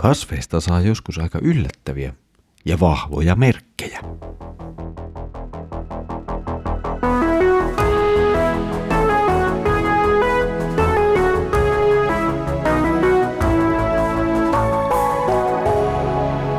Kasveista 0.00 0.60
saa 0.60 0.80
joskus 0.80 1.18
aika 1.18 1.38
yllättäviä 1.42 2.14
ja 2.64 2.80
vahvoja 2.80 3.34
merkkejä. 3.34 4.00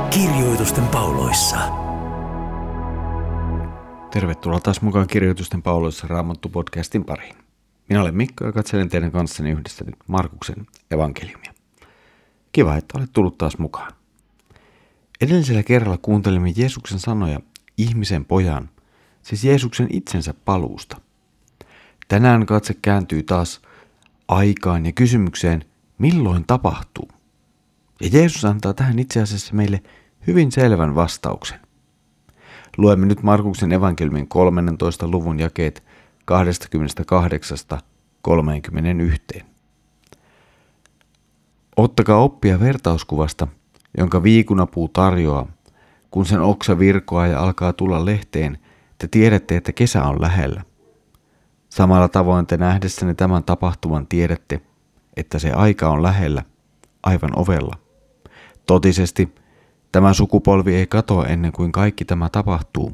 Kirjoitusten 0.10 0.88
pauloissa. 0.88 1.58
Tervetuloa 4.12 4.60
taas 4.60 4.82
mukaan 4.82 5.08
Kirjoitusten 5.08 5.62
pauloissa 5.62 6.08
Raamattu-podcastin 6.08 7.04
pariin. 7.06 7.36
Minä 7.90 8.02
olen 8.02 8.16
Mikko 8.16 8.46
ja 8.46 8.52
katselen 8.52 8.90
teidän 8.90 9.12
kanssani 9.12 9.52
yhdessä 9.52 9.86
nyt 9.86 9.96
Markuksen 10.08 10.68
evankeliumia. 10.92 11.51
Kiva, 12.52 12.76
että 12.76 12.98
olet 12.98 13.14
tullut 13.14 13.38
taas 13.38 13.58
mukaan. 13.58 13.94
Edellisellä 15.22 15.64
kerralla 15.64 15.98
kuuntelimme 15.98 16.54
Jeesuksen 16.56 17.00
sanoja 17.00 17.40
ihmisen 17.78 18.26
pojan, 18.26 18.70
siis 19.22 19.44
Jeesuksen 19.44 19.88
itsensä 19.90 20.34
paluusta. 20.46 21.02
Tänään 22.08 22.46
katse 22.46 22.76
kääntyy 22.82 23.24
taas 23.24 23.62
aikaan 24.28 24.86
ja 24.86 24.92
kysymykseen, 24.92 25.66
milloin 25.98 26.44
tapahtuu. 26.48 27.08
Ja 28.02 28.10
Jeesus 28.14 28.46
antaa 28.46 28.74
tähän 28.74 29.00
itse 29.00 29.22
asiassa 29.22 29.54
meille 29.54 29.84
hyvin 30.28 30.52
selvän 30.52 30.96
vastauksen. 30.96 31.60
Luemme 32.78 33.06
nyt 33.06 33.24
Markuksen 33.24 33.72
evankeliumin 33.72 34.28
13. 34.28 35.08
luvun 35.08 35.40
jakeet 35.40 35.84
28-31. 39.38 39.42
Ottakaa 41.82 42.18
oppia 42.18 42.60
vertauskuvasta, 42.60 43.48
jonka 43.98 44.24
viikunapuu 44.24 44.88
tarjoaa. 44.88 45.48
Kun 46.12 46.26
sen 46.26 46.42
oksa 46.42 46.80
virkoaa 46.80 47.28
ja 47.28 47.40
alkaa 47.40 47.74
tulla 47.74 48.06
lehteen, 48.06 48.58
te 48.98 49.08
tiedätte, 49.08 49.58
että 49.58 49.72
kesä 49.72 50.04
on 50.04 50.22
lähellä. 50.22 50.64
Samalla 51.70 52.10
tavoin 52.10 52.48
te 52.48 52.58
nähdessänne 52.58 53.14
tämän 53.14 53.44
tapahtuman 53.44 54.08
tiedätte, 54.08 54.62
että 55.18 55.40
se 55.40 55.52
aika 55.52 55.90
on 55.90 56.04
lähellä, 56.04 56.44
aivan 57.04 57.40
ovella. 57.40 57.76
Totisesti, 58.66 59.36
tämä 59.92 60.14
sukupolvi 60.14 60.76
ei 60.76 60.88
katoa 60.88 61.26
ennen 61.26 61.52
kuin 61.52 61.72
kaikki 61.72 62.06
tämä 62.06 62.30
tapahtuu. 62.30 62.94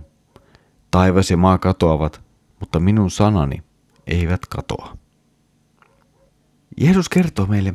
Taivas 0.92 1.32
ja 1.32 1.38
maa 1.38 1.58
katoavat, 1.58 2.22
mutta 2.60 2.80
minun 2.80 3.12
sanani 3.12 3.64
eivät 4.08 4.46
katoa. 4.46 4.98
Jeesus 6.78 7.10
kertoo 7.10 7.46
meille 7.46 7.74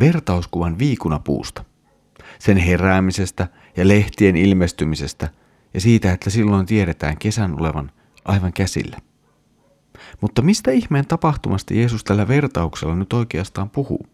vertauskuvan 0.00 0.78
viikunapuusta, 0.78 1.64
sen 2.38 2.56
heräämisestä 2.56 3.48
ja 3.76 3.88
lehtien 3.88 4.36
ilmestymisestä 4.36 5.28
ja 5.74 5.80
siitä, 5.80 6.12
että 6.12 6.30
silloin 6.30 6.66
tiedetään 6.66 7.16
kesän 7.18 7.60
olevan 7.60 7.90
aivan 8.24 8.52
käsillä. 8.52 8.98
Mutta 10.20 10.42
mistä 10.42 10.70
ihmeen 10.70 11.06
tapahtumasta 11.06 11.74
Jeesus 11.74 12.04
tällä 12.04 12.28
vertauksella 12.28 12.94
nyt 12.94 13.12
oikeastaan 13.12 13.70
puhuu? 13.70 14.06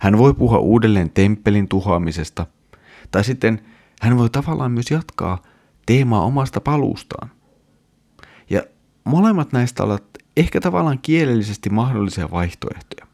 Hän 0.00 0.18
voi 0.18 0.34
puhua 0.34 0.58
uudelleen 0.58 1.10
temppelin 1.10 1.68
tuhoamisesta, 1.68 2.46
tai 3.10 3.24
sitten 3.24 3.62
hän 4.02 4.18
voi 4.18 4.30
tavallaan 4.30 4.72
myös 4.72 4.90
jatkaa 4.90 5.42
teemaa 5.86 6.24
omasta 6.24 6.60
paluustaan. 6.60 7.30
Ja 8.50 8.62
molemmat 9.04 9.52
näistä 9.52 9.82
ovat 9.82 10.04
ehkä 10.36 10.60
tavallaan 10.60 10.98
kielellisesti 10.98 11.70
mahdollisia 11.70 12.30
vaihtoehtoja. 12.30 13.11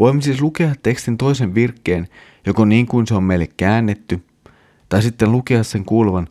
Voimme 0.00 0.22
siis 0.22 0.40
lukea 0.40 0.74
tekstin 0.82 1.18
toisen 1.18 1.54
virkkeen 1.54 2.08
joko 2.46 2.64
niin 2.64 2.86
kuin 2.86 3.06
se 3.06 3.14
on 3.14 3.24
meille 3.24 3.48
käännetty, 3.56 4.24
tai 4.88 5.02
sitten 5.02 5.32
lukea 5.32 5.64
sen 5.64 5.84
kuuluvan 5.84 6.28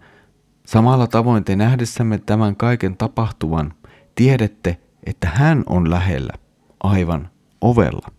samalla 0.66 1.08
tavoin 1.08 1.44
te 1.44 1.56
nähdessämme 1.56 2.18
tämän 2.18 2.56
kaiken 2.56 2.98
tapahtuvan, 2.98 3.74
tiedätte, 4.16 4.78
että 5.04 5.30
hän 5.34 5.64
on 5.66 5.90
lähellä, 5.90 6.34
aivan 6.84 7.30
ovella. 7.62 8.12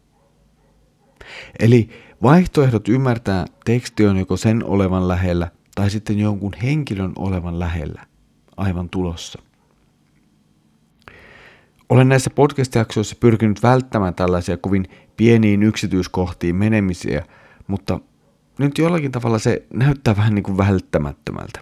Eli 1.58 1.88
vaihtoehdot 2.22 2.88
ymmärtää 2.88 3.44
teksti 3.64 4.06
on 4.06 4.16
joko 4.16 4.36
sen 4.36 4.64
olevan 4.64 5.08
lähellä 5.08 5.50
tai 5.74 5.90
sitten 5.90 6.18
jonkun 6.18 6.52
henkilön 6.62 7.12
olevan 7.18 7.58
lähellä, 7.58 8.06
aivan 8.56 8.88
tulossa. 8.88 9.42
Olen 11.90 12.08
näissä 12.08 12.30
podcast-jaksoissa 12.30 13.16
pyrkinyt 13.20 13.62
välttämään 13.62 14.14
tällaisia 14.14 14.56
kovin 14.56 14.84
pieniin 15.16 15.62
yksityiskohtiin 15.62 16.56
menemisiä, 16.56 17.24
mutta 17.66 18.00
nyt 18.58 18.78
jollakin 18.78 19.12
tavalla 19.12 19.38
se 19.38 19.66
näyttää 19.74 20.16
vähän 20.16 20.34
niin 20.34 20.42
kuin 20.42 20.58
välttämättömältä, 20.58 21.60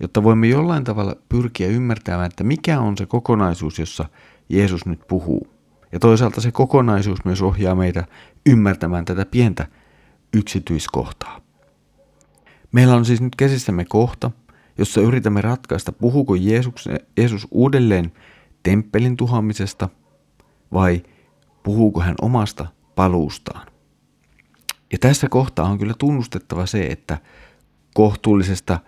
jotta 0.00 0.22
voimme 0.22 0.46
jollain 0.46 0.84
tavalla 0.84 1.16
pyrkiä 1.28 1.66
ymmärtämään, 1.66 2.26
että 2.26 2.44
mikä 2.44 2.80
on 2.80 2.96
se 2.96 3.06
kokonaisuus, 3.06 3.78
jossa 3.78 4.04
Jeesus 4.48 4.86
nyt 4.86 5.00
puhuu. 5.08 5.48
Ja 5.92 5.98
toisaalta 5.98 6.40
se 6.40 6.52
kokonaisuus 6.52 7.24
myös 7.24 7.42
ohjaa 7.42 7.74
meitä 7.74 8.04
ymmärtämään 8.46 9.04
tätä 9.04 9.26
pientä 9.26 9.66
yksityiskohtaa. 10.34 11.40
Meillä 12.72 12.94
on 12.94 13.04
siis 13.04 13.20
nyt 13.20 13.36
käsissämme 13.36 13.84
kohta, 13.84 14.30
jossa 14.78 15.00
yritämme 15.00 15.40
ratkaista, 15.40 15.92
puhuuko 15.92 16.34
Jeesus, 16.34 16.88
Jeesus 17.16 17.48
uudelleen 17.50 18.12
temppelin 18.62 19.16
tuhoamisesta 19.16 19.88
vai 20.72 21.02
puhuuko 21.62 22.00
hän 22.00 22.14
omasta 22.22 22.66
paluustaan. 22.94 23.66
Ja 24.92 24.98
tässä 24.98 25.28
kohtaa 25.28 25.68
on 25.68 25.78
kyllä 25.78 25.94
tunnustettava 25.98 26.66
se, 26.66 26.82
että 26.82 27.18
kohtuullisesta 27.94 28.78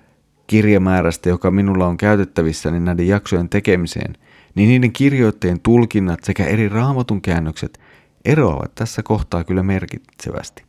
kirjamäärästä, 0.46 1.28
joka 1.28 1.50
minulla 1.50 1.86
on 1.86 1.96
käytettävissä 1.96 2.70
niin 2.70 2.84
näiden 2.84 3.08
jaksojen 3.08 3.48
tekemiseen, 3.48 4.16
niin 4.54 4.68
niiden 4.68 4.92
kirjoitteen 4.92 5.60
tulkinnat 5.60 6.24
sekä 6.24 6.44
eri 6.44 6.68
raamatun 6.68 7.22
käännökset 7.22 7.80
eroavat 8.24 8.74
tässä 8.74 9.02
kohtaa 9.02 9.44
kyllä 9.44 9.62
merkitsevästi. 9.62 10.64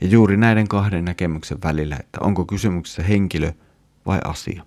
Ja 0.00 0.06
juuri 0.06 0.36
näiden 0.36 0.68
kahden 0.68 1.04
näkemyksen 1.04 1.58
välillä, 1.64 1.96
että 2.00 2.18
onko 2.20 2.44
kysymyksessä 2.44 3.02
henkilö 3.02 3.52
vai 4.06 4.18
asia. 4.24 4.66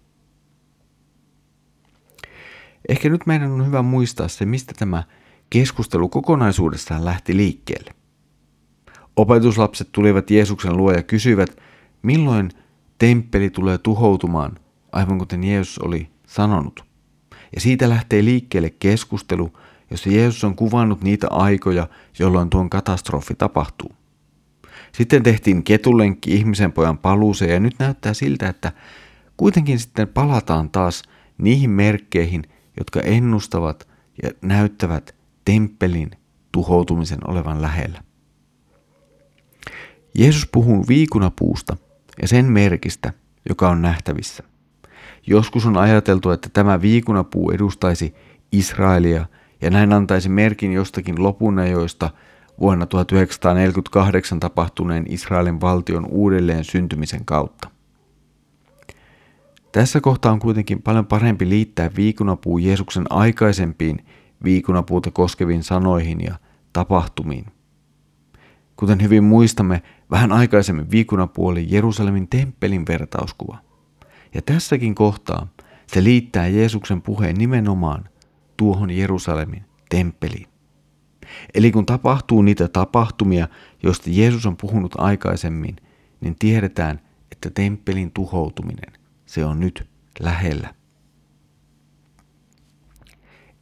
Ehkä 2.90 3.10
nyt 3.10 3.26
meidän 3.26 3.52
on 3.52 3.66
hyvä 3.66 3.82
muistaa 3.82 4.28
se, 4.28 4.46
mistä 4.46 4.74
tämä 4.80 5.04
keskustelu 5.50 6.10
kokonaisuudessaan 6.10 7.06
lähti 7.06 7.38
liikkeelle. 7.38 7.92
Opetuslapset 9.16 9.90
tulivat 9.92 10.32
Jeesuksen 10.32 10.78
luo 10.78 10.92
ja 10.92 11.04
kysyivät, 11.04 11.58
milloin 12.02 12.50
temppeli 12.98 13.50
tulee 13.50 13.78
tuhoutumaan, 13.78 14.60
aivan 14.92 15.18
kuten 15.18 15.44
Jeesus 15.44 15.80
oli 15.80 16.10
sanonut. 16.28 16.84
Ja 17.56 17.62
siitä 17.62 17.90
lähtee 17.90 18.24
liikkeelle 18.24 18.70
keskustelu, 18.70 19.54
jossa 19.92 20.10
Jeesus 20.10 20.44
on 20.44 20.56
kuvannut 20.56 21.02
niitä 21.02 21.28
aikoja, 21.30 21.88
jolloin 22.20 22.50
tuon 22.50 22.70
katastrofi 22.70 23.36
tapahtuu. 23.36 23.92
Sitten 24.92 25.24
tehtiin 25.24 25.64
ketulenkki 25.64 26.36
ihmisen 26.36 26.72
pojan 26.72 26.98
paluuseen 26.98 27.52
ja 27.52 27.60
nyt 27.60 27.76
näyttää 27.80 28.14
siltä, 28.14 28.50
että 28.50 28.72
kuitenkin 29.38 29.80
sitten 29.80 30.08
palataan 30.08 30.70
taas 30.70 31.04
niihin 31.38 31.70
merkkeihin, 31.70 32.44
jotka 32.80 33.00
ennustavat 33.00 33.88
ja 34.24 34.30
näyttävät 34.42 35.16
temppelin 35.46 36.12
tuhoutumisen 36.52 37.20
olevan 37.28 37.62
lähellä. 37.62 38.04
Jeesus 40.16 40.48
puhuu 40.52 40.86
viikunapuusta 40.88 41.78
ja 42.22 42.28
sen 42.28 42.46
merkistä, 42.46 43.14
joka 43.50 43.70
on 43.70 43.82
nähtävissä. 43.82 44.44
Joskus 45.28 45.66
on 45.66 45.78
ajateltu, 45.78 46.32
että 46.32 46.50
tämä 46.54 46.82
viikunapuu 46.82 47.52
edustaisi 47.52 48.16
Israelia 48.52 49.26
ja 49.62 49.70
näin 49.70 49.94
antaisi 49.94 50.30
merkin 50.30 50.74
jostakin 50.74 51.24
lopunajoista 51.24 52.10
vuonna 52.60 52.86
1948 52.86 54.40
tapahtuneen 54.40 55.06
Israelin 55.10 55.62
valtion 55.62 56.06
uudelleen 56.06 56.64
syntymisen 56.64 57.26
kautta. 57.26 57.79
Tässä 59.72 60.02
kohtaa 60.02 60.32
on 60.32 60.40
kuitenkin 60.40 60.82
paljon 60.82 61.06
parempi 61.06 61.50
liittää 61.50 61.90
viikunapuu 61.96 62.58
Jeesuksen 62.58 63.06
aikaisempiin 63.10 64.06
viikunapuuta 64.44 65.12
koskeviin 65.12 65.64
sanoihin 65.64 66.22
ja 66.22 66.36
tapahtumiin. 66.74 67.46
Kuten 68.76 69.02
hyvin 69.02 69.24
muistamme, 69.24 69.82
vähän 70.12 70.32
aikaisemmin 70.32 70.92
viikunapuu 70.92 71.48
oli 71.48 71.68
Jerusalemin 71.70 72.28
temppelin 72.28 72.86
vertauskuva. 72.88 73.58
Ja 74.34 74.42
tässäkin 74.42 74.96
kohtaa 74.96 75.48
se 75.88 76.04
liittää 76.04 76.48
Jeesuksen 76.48 77.02
puheen 77.02 77.36
nimenomaan 77.36 78.10
tuohon 78.58 78.92
Jerusalemin 78.92 79.64
temppeliin. 79.90 80.48
Eli 81.54 81.72
kun 81.72 81.86
tapahtuu 81.86 82.42
niitä 82.42 82.68
tapahtumia, 82.68 83.48
joista 83.84 84.10
Jeesus 84.10 84.46
on 84.46 84.58
puhunut 84.58 84.96
aikaisemmin, 84.98 85.76
niin 86.22 86.36
tiedetään, 86.40 87.02
että 87.32 87.50
temppelin 87.50 88.12
tuhoutuminen, 88.12 88.99
se 89.30 89.46
on 89.46 89.60
nyt 89.60 89.90
lähellä. 90.20 90.74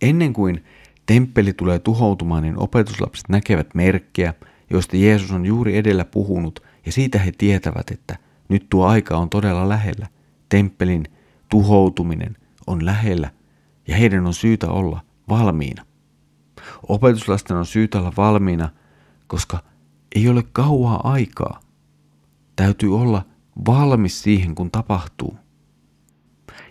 Ennen 0.01 0.33
kuin 0.33 0.65
temppeli 1.05 1.53
tulee 1.53 1.79
tuhoutumaan, 1.79 2.43
niin 2.43 2.57
opetuslapset 2.57 3.29
näkevät 3.29 3.75
merkkejä, 3.75 4.33
joista 4.69 4.97
Jeesus 4.97 5.31
on 5.31 5.45
juuri 5.45 5.77
edellä 5.77 6.05
puhunut 6.05 6.59
Ja 6.85 6.91
siitä 6.91 7.19
he 7.19 7.31
tietävät, 7.37 7.91
että 7.91 8.17
nyt 8.49 8.67
tuo 8.69 8.85
aika 8.85 9.17
on 9.17 9.29
todella 9.29 9.69
lähellä. 9.69 10.07
Temppelin 10.49 11.03
tuhoutuminen 11.49 12.37
on 12.67 12.85
lähellä 12.85 13.31
ja 13.87 13.95
heidän 13.95 14.27
on 14.27 14.33
syytä 14.33 14.67
olla 14.67 15.01
valmiina. 15.29 15.85
Opetuslasten 16.87 17.57
on 17.57 17.65
syytä 17.65 17.99
olla 17.99 18.13
valmiina, 18.17 18.69
koska 19.27 19.63
ei 20.15 20.29
ole 20.29 20.43
kauaa 20.51 21.11
aikaa. 21.11 21.59
Täytyy 22.55 22.99
olla 22.99 23.25
valmis 23.67 24.23
siihen, 24.23 24.55
kun 24.55 24.71
tapahtuu. 24.71 25.46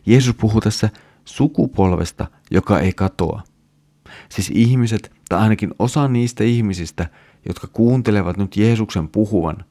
Jeesus 0.06 0.34
puhuu 0.34 0.60
tässä 0.60 0.90
sukupolvesta, 1.24 2.26
joka 2.50 2.80
ei 2.80 2.92
katoa. 2.92 3.42
Siis 4.28 4.50
ihmiset, 4.54 5.12
tai 5.28 5.40
ainakin 5.40 5.74
osa 5.78 6.08
niistä 6.08 6.44
ihmisistä, 6.44 7.10
jotka 7.48 7.66
kuuntelevat 7.66 8.36
nyt 8.36 8.56
Jeesuksen 8.56 9.08
puhuvan, 9.08 9.64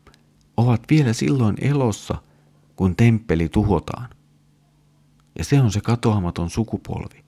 ovat 0.58 0.82
vielä 0.90 1.14
silloin 1.14 1.56
elossa, 1.62 2.16
kun 2.76 2.96
temppeli 2.96 3.50
tuhotaan. 3.50 4.10
Ja 5.38 5.44
se 5.44 5.62
on 5.62 5.72
se 5.72 5.82
katoamaton 5.82 6.50
sukupolvi. 6.50 7.24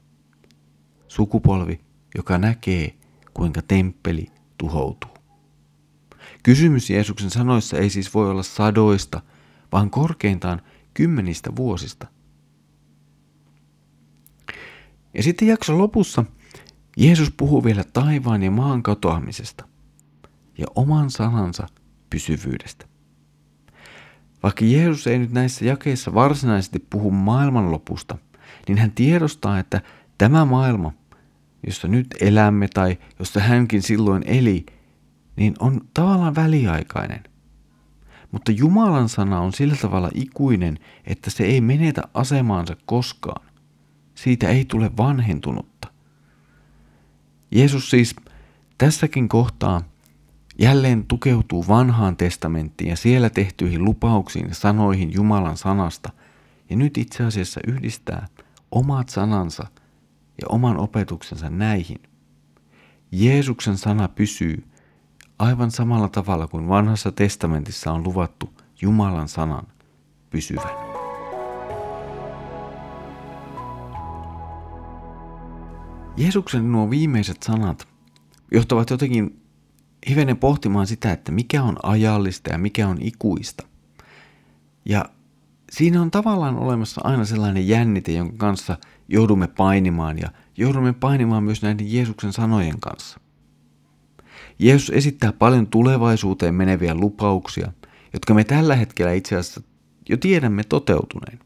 Sukupolvi, 1.08 1.80
joka 2.18 2.38
näkee, 2.38 2.96
kuinka 3.34 3.62
temppeli 3.62 4.28
tuhoutuu. 4.58 5.12
Kysymys 6.44 6.90
Jeesuksen 6.90 7.30
sanoissa 7.30 7.78
ei 7.78 7.90
siis 7.90 8.14
voi 8.14 8.30
olla 8.30 8.44
sadoista, 8.44 9.22
vaan 9.72 9.90
korkeintaan 9.90 10.62
kymmenistä 10.94 11.56
vuosista. 11.56 12.08
Ja 15.18 15.24
sitten 15.24 15.48
jakson 15.48 15.78
lopussa 15.78 16.24
Jeesus 16.98 17.32
puhuu 17.38 17.64
vielä 17.64 17.84
taivaan 17.94 18.44
ja 18.44 18.52
maan 18.52 18.84
katoamisesta 18.84 19.68
ja 20.58 20.66
oman 20.76 21.12
sanansa 21.12 21.68
pysyvyydestä. 22.10 22.86
Vaikka 24.44 24.66
Jeesus 24.66 25.08
ei 25.08 25.20
nyt 25.20 25.32
näissä 25.32 25.66
jakeissa 25.66 26.14
varsinaisesti 26.14 26.80
puhu 26.90 27.12
maailmanlopusta, 27.12 28.18
niin 28.68 28.78
hän 28.78 28.92
tiedostaa, 28.92 29.60
että 29.60 29.82
tämä 30.18 30.46
maailma, 30.46 30.94
jossa 31.66 31.88
nyt 31.88 32.08
elämme 32.22 32.68
tai 32.68 32.98
jossa 33.20 33.40
hänkin 33.40 33.82
silloin 33.82 34.24
eli, 34.26 34.66
niin 35.36 35.56
on 35.60 35.82
tavallaan 35.94 36.36
väliaikainen. 36.36 37.24
Mutta 38.32 38.52
Jumalan 38.52 39.10
sana 39.10 39.40
on 39.40 39.54
sillä 39.54 39.76
tavalla 39.82 40.10
ikuinen, 40.14 40.80
että 41.06 41.30
se 41.30 41.44
ei 41.44 41.62
menetä 41.62 42.02
asemaansa 42.14 42.76
koskaan. 42.86 43.47
Siitä 44.18 44.50
ei 44.50 44.66
tule 44.66 44.92
vanhentunutta. 44.98 45.88
Jeesus 47.52 47.90
siis 47.90 48.16
tässäkin 48.78 49.30
kohtaa 49.30 49.82
jälleen 50.60 51.06
tukeutuu 51.06 51.68
vanhaan 51.68 52.18
testamenttiin 52.18 52.90
ja 52.90 52.96
siellä 52.96 53.30
tehtyihin 53.30 53.86
lupauksiin 53.86 54.48
ja 54.48 54.56
sanoihin 54.56 55.14
Jumalan 55.14 55.58
sanasta 55.58 56.10
ja 56.70 56.76
nyt 56.76 56.98
itse 56.98 57.24
asiassa 57.24 57.62
yhdistää 57.68 58.28
omat 58.72 59.10
sanansa 59.10 59.64
ja 60.42 60.48
oman 60.50 60.78
opetuksensa 60.78 61.50
näihin. 61.50 62.00
Jeesuksen 63.12 63.78
sana 63.78 64.08
pysyy 64.08 64.64
aivan 65.40 65.72
samalla 65.72 66.10
tavalla 66.10 66.48
kuin 66.48 66.70
vanhassa 66.70 67.12
testamentissa 67.12 67.92
on 67.92 68.04
luvattu 68.04 68.54
Jumalan 68.82 69.28
sanan 69.28 69.68
pysyvän. 70.30 70.87
Jeesuksen 76.18 76.72
nuo 76.72 76.90
viimeiset 76.90 77.44
sanat 77.44 77.88
johtavat 78.52 78.90
jotenkin 78.90 79.42
hivenen 80.10 80.38
pohtimaan 80.38 80.88
sitä, 80.88 81.12
että 81.12 81.32
mikä 81.32 81.64
on 81.64 81.78
ajallista 81.84 82.52
ja 82.52 82.58
mikä 82.58 82.88
on 82.88 82.98
ikuista. 83.02 83.68
Ja 84.86 85.06
siinä 85.72 86.02
on 86.02 86.12
tavallaan 86.12 86.58
olemassa 86.58 87.02
aina 87.04 87.26
sellainen 87.26 87.68
jännite, 87.68 88.12
jonka 88.12 88.34
kanssa 88.38 88.78
joudumme 89.08 89.48
painimaan 89.48 90.20
ja 90.20 90.30
joudumme 90.58 90.94
painimaan 90.94 91.44
myös 91.44 91.62
näiden 91.62 91.94
Jeesuksen 91.94 92.34
sanojen 92.34 92.80
kanssa. 92.80 93.20
Jeesus 94.60 94.90
esittää 94.90 95.34
paljon 95.34 95.68
tulevaisuuteen 95.68 96.56
meneviä 96.56 96.96
lupauksia, 96.96 97.72
jotka 98.14 98.34
me 98.34 98.44
tällä 98.44 98.76
hetkellä 98.76 99.14
itse 99.14 99.36
asiassa 99.36 99.62
jo 100.10 100.18
tiedämme 100.18 100.64
toteutuneen. 100.64 101.40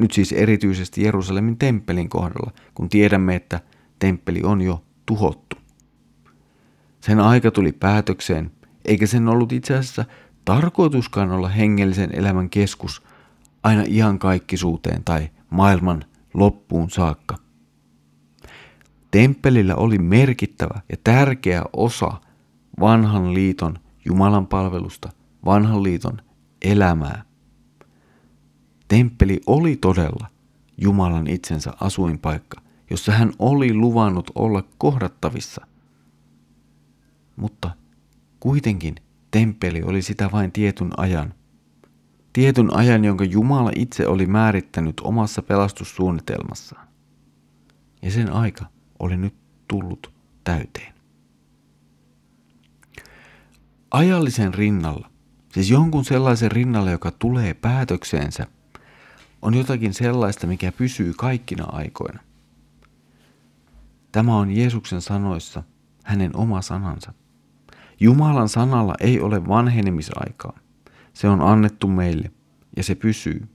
Nyt 0.00 0.12
siis 0.12 0.32
erityisesti 0.32 1.02
Jerusalemin 1.02 1.58
temppelin 1.58 2.08
kohdalla, 2.08 2.52
kun 2.74 2.88
tiedämme, 2.88 3.36
että 3.36 3.60
temppeli 3.98 4.42
on 4.42 4.60
jo 4.60 4.84
tuhottu. 5.06 5.56
Sen 7.00 7.20
aika 7.20 7.50
tuli 7.50 7.72
päätökseen, 7.72 8.50
eikä 8.84 9.06
sen 9.06 9.28
ollut 9.28 9.52
itse 9.52 9.74
asiassa 9.74 10.04
tarkoituskaan 10.44 11.30
olla 11.30 11.48
hengellisen 11.48 12.10
elämän 12.12 12.50
keskus 12.50 13.02
aina 13.62 13.84
ihan 13.86 14.18
kaikkisuuteen 14.18 15.04
tai 15.04 15.28
maailman 15.50 16.04
loppuun 16.34 16.90
saakka. 16.90 17.36
Temppelillä 19.10 19.76
oli 19.76 19.98
merkittävä 19.98 20.80
ja 20.88 20.96
tärkeä 21.04 21.62
osa 21.72 22.12
vanhan 22.80 23.34
liiton 23.34 23.78
Jumalan 24.04 24.46
palvelusta, 24.46 25.08
vanhan 25.44 25.82
liiton 25.82 26.22
elämää. 26.62 27.29
Temppeli 28.90 29.40
oli 29.46 29.76
todella 29.76 30.26
Jumalan 30.78 31.26
itsensä 31.26 31.72
asuinpaikka, 31.80 32.60
jossa 32.90 33.12
hän 33.12 33.32
oli 33.38 33.74
luvannut 33.74 34.30
olla 34.34 34.64
kohdattavissa. 34.78 35.66
Mutta 37.36 37.70
kuitenkin 38.40 38.94
temppeli 39.30 39.82
oli 39.82 40.02
sitä 40.02 40.30
vain 40.32 40.52
tietyn 40.52 40.90
ajan. 40.96 41.34
Tietyn 42.32 42.74
ajan, 42.74 43.04
jonka 43.04 43.24
Jumala 43.24 43.70
itse 43.76 44.06
oli 44.06 44.26
määrittänyt 44.26 45.00
omassa 45.00 45.42
pelastussuunnitelmassaan. 45.42 46.88
Ja 48.02 48.10
sen 48.10 48.32
aika 48.32 48.64
oli 48.98 49.16
nyt 49.16 49.34
tullut 49.68 50.12
täyteen. 50.44 50.94
Ajallisen 53.90 54.54
rinnalla, 54.54 55.10
siis 55.52 55.70
jonkun 55.70 56.04
sellaisen 56.04 56.50
rinnalla, 56.52 56.90
joka 56.90 57.10
tulee 57.10 57.54
päätökseensä, 57.54 58.46
on 59.42 59.54
jotakin 59.54 59.94
sellaista, 59.94 60.46
mikä 60.46 60.72
pysyy 60.72 61.12
kaikkina 61.16 61.64
aikoina. 61.64 62.20
Tämä 64.12 64.36
on 64.36 64.50
Jeesuksen 64.50 65.00
sanoissa 65.00 65.62
hänen 66.04 66.36
oma 66.36 66.62
sanansa. 66.62 67.12
Jumalan 68.00 68.48
sanalla 68.48 68.94
ei 69.00 69.20
ole 69.20 69.48
vanhenemisaikaa. 69.48 70.58
Se 71.12 71.28
on 71.28 71.40
annettu 71.40 71.88
meille 71.88 72.30
ja 72.76 72.82
se 72.82 72.94
pysyy. 72.94 73.48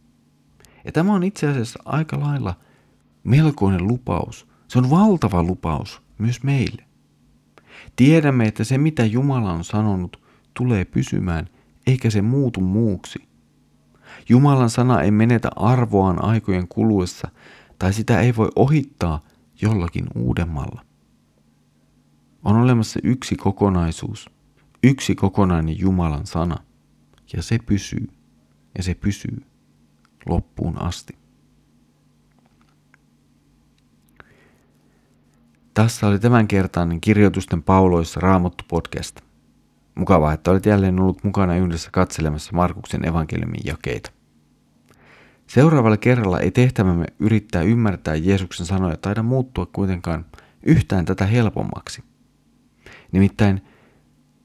Ja 0.86 0.92
tämä 0.92 1.14
on 1.14 1.24
itse 1.24 1.48
asiassa 1.48 1.80
aika 1.86 2.20
lailla 2.20 2.56
melkoinen 3.24 3.88
lupaus. 3.88 4.48
Se 4.68 4.78
on 4.78 4.90
valtava 4.90 5.44
lupaus 5.44 6.02
myös 6.18 6.44
meille. 6.44 6.84
Tiedämme, 7.96 8.46
että 8.46 8.64
se 8.64 8.78
mitä 8.78 9.06
Jumala 9.06 9.52
on 9.52 9.64
sanonut 9.64 10.22
tulee 10.54 10.86
pysymään, 10.86 11.50
eikä 11.88 12.10
se 12.10 12.22
muutu 12.22 12.62
muuksi. 12.62 13.28
Jumalan 14.30 14.70
sana 14.70 15.02
ei 15.02 15.12
menetä 15.12 15.50
arvoaan 15.56 16.24
aikojen 16.24 16.68
kuluessa, 16.68 17.28
tai 17.80 17.94
sitä 17.94 18.20
ei 18.20 18.36
voi 18.36 18.50
ohittaa 18.56 19.22
jollakin 19.62 20.06
uudemmalla. 20.16 20.86
On 22.44 22.56
olemassa 22.56 23.00
yksi 23.04 23.36
kokonaisuus, 23.36 24.30
yksi 24.84 25.16
kokonainen 25.16 25.80
Jumalan 25.80 26.26
sana, 26.28 26.58
ja 27.34 27.44
se 27.44 27.60
pysyy, 27.66 28.08
ja 28.78 28.84
se 28.84 28.94
pysyy 28.94 29.44
loppuun 30.26 30.82
asti. 30.82 31.18
Tässä 35.74 36.08
oli 36.08 36.20
tämänkertainen 36.20 37.02
kirjoitusten 37.02 37.64
pauloissa 37.64 38.20
Raamattu 38.20 38.64
podcast. 38.68 39.25
Mukavaa, 39.96 40.34
että 40.34 40.52
olet 40.52 40.66
jälleen 40.66 41.00
ollut 41.00 41.24
mukana 41.24 41.58
yhdessä 41.58 41.90
katselemassa 41.92 42.52
Markuksen 42.54 43.08
evankeliumin 43.08 43.62
jakeita. 43.64 44.12
Seuraavalla 45.48 45.98
kerralla 45.98 46.40
ei 46.40 46.52
tehtävämme 46.52 47.06
yrittää 47.20 47.62
ymmärtää 47.62 48.16
Jeesuksen 48.16 48.66
sanoja 48.66 48.98
taida 48.98 49.24
muuttua 49.24 49.66
kuitenkaan 49.66 50.26
yhtään 50.64 51.06
tätä 51.06 51.26
helpommaksi. 51.26 52.04
Nimittäin 53.12 53.62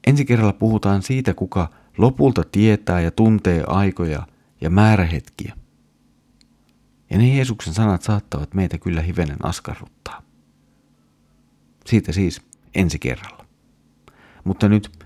ensi 0.07 0.25
kerralla 0.25 0.53
puhutaan 0.53 1.01
siitä, 1.01 1.33
kuka 1.33 1.69
lopulta 1.97 2.43
tietää 2.51 3.01
ja 3.01 3.11
tuntee 3.11 3.63
aikoja 3.67 4.27
ja 4.61 4.69
määrähetkiä. 4.69 5.53
Ja 7.09 7.17
ne 7.17 7.35
Jeesuksen 7.35 7.73
sanat 7.73 8.01
saattavat 8.01 8.53
meitä 8.53 8.77
kyllä 8.77 9.01
hivenen 9.01 9.45
askarruttaa. 9.45 10.21
Siitä 11.85 12.11
siis 12.11 12.41
ensi 12.75 12.99
kerralla. 12.99 13.45
Mutta 14.43 14.69
nyt 14.69 15.05